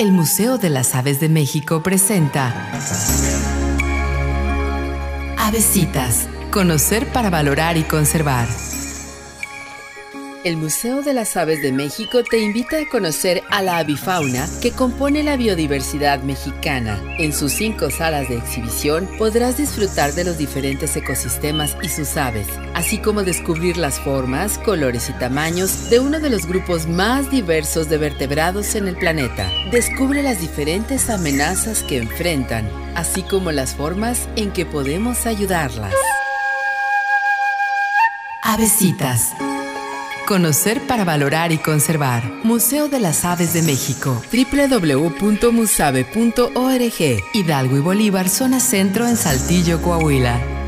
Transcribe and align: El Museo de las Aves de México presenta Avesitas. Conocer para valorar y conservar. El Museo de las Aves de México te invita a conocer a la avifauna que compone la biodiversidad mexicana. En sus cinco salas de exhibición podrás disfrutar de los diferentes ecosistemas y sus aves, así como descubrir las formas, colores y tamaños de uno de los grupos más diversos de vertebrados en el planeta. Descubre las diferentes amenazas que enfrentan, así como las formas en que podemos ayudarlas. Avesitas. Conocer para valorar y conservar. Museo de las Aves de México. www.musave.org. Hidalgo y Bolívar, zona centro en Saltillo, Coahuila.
El 0.00 0.12
Museo 0.12 0.56
de 0.56 0.70
las 0.70 0.94
Aves 0.94 1.20
de 1.20 1.28
México 1.28 1.82
presenta 1.82 2.54
Avesitas. 5.36 6.26
Conocer 6.50 7.06
para 7.12 7.28
valorar 7.28 7.76
y 7.76 7.82
conservar. 7.82 8.48
El 10.42 10.56
Museo 10.56 11.02
de 11.02 11.12
las 11.12 11.36
Aves 11.36 11.60
de 11.60 11.70
México 11.70 12.24
te 12.24 12.38
invita 12.38 12.78
a 12.78 12.88
conocer 12.88 13.42
a 13.50 13.60
la 13.60 13.76
avifauna 13.76 14.48
que 14.62 14.70
compone 14.70 15.22
la 15.22 15.36
biodiversidad 15.36 16.22
mexicana. 16.22 16.98
En 17.18 17.34
sus 17.34 17.52
cinco 17.52 17.90
salas 17.90 18.30
de 18.30 18.38
exhibición 18.38 19.06
podrás 19.18 19.58
disfrutar 19.58 20.14
de 20.14 20.24
los 20.24 20.38
diferentes 20.38 20.96
ecosistemas 20.96 21.76
y 21.82 21.90
sus 21.90 22.16
aves, 22.16 22.46
así 22.72 22.96
como 22.96 23.22
descubrir 23.22 23.76
las 23.76 24.00
formas, 24.00 24.56
colores 24.56 25.10
y 25.10 25.12
tamaños 25.12 25.90
de 25.90 26.00
uno 26.00 26.20
de 26.20 26.30
los 26.30 26.46
grupos 26.46 26.86
más 26.86 27.30
diversos 27.30 27.90
de 27.90 27.98
vertebrados 27.98 28.74
en 28.76 28.88
el 28.88 28.96
planeta. 28.96 29.46
Descubre 29.70 30.22
las 30.22 30.40
diferentes 30.40 31.10
amenazas 31.10 31.82
que 31.82 31.98
enfrentan, 31.98 32.66
así 32.94 33.22
como 33.24 33.52
las 33.52 33.74
formas 33.74 34.26
en 34.36 34.52
que 34.52 34.64
podemos 34.64 35.26
ayudarlas. 35.26 35.92
Avesitas. 38.42 39.34
Conocer 40.30 40.86
para 40.86 41.04
valorar 41.04 41.50
y 41.50 41.58
conservar. 41.58 42.22
Museo 42.44 42.88
de 42.88 43.00
las 43.00 43.24
Aves 43.24 43.52
de 43.52 43.62
México. 43.62 44.22
www.musave.org. 44.30 47.24
Hidalgo 47.34 47.76
y 47.76 47.80
Bolívar, 47.80 48.28
zona 48.28 48.60
centro 48.60 49.08
en 49.08 49.16
Saltillo, 49.16 49.82
Coahuila. 49.82 50.59